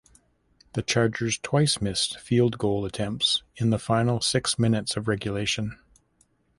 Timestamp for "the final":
3.69-4.19